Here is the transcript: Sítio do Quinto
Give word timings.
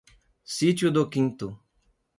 Sítio 0.43 0.89
do 0.91 1.07
Quinto 1.07 1.59